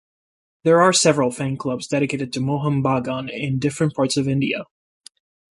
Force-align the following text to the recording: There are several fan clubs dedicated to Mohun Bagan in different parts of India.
There 0.63 0.81
are 0.81 0.93
several 0.93 1.29
fan 1.29 1.57
clubs 1.57 1.85
dedicated 1.85 2.33
to 2.33 2.39
Mohun 2.39 2.81
Bagan 2.81 3.29
in 3.29 3.59
different 3.59 3.93
parts 3.93 4.17
of 4.17 4.27
India. 4.27 4.65